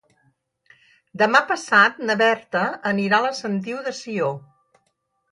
Demà 1.21 1.41
passat 1.51 1.99
na 2.09 2.15
Berta 2.21 2.63
anirà 2.91 3.19
a 3.19 3.25
la 3.27 3.33
Sentiu 3.41 3.83
de 3.89 3.93
Sió. 3.99 4.31